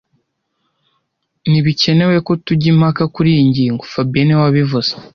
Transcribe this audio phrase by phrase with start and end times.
[1.49, 4.91] Ntibikenewe ko tujya impaka kuriyi ngingo fabien niwe wabivuze